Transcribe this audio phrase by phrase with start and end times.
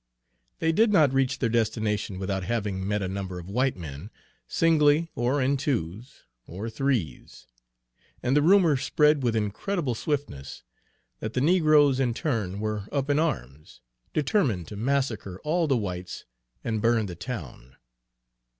[0.57, 4.09] They did not reach their destination without having met a number of white men,
[4.47, 7.45] singly or in twos or threes;
[8.23, 10.63] and the rumor spread with incredible swiftness
[11.19, 16.25] that the negroes in turn were up in arms, determined to massacre all the whites
[16.63, 17.75] and burn the town.